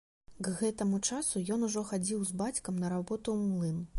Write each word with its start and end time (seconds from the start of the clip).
К 0.45 0.53
гэтаму 0.61 0.99
часу 1.09 1.41
ён 1.57 1.67
ужо 1.69 1.85
хадзіў 1.91 2.25
з 2.29 2.41
бацькам 2.41 2.83
на 2.85 2.93
работу 2.97 3.27
ў 3.37 3.53
млын. 3.53 3.77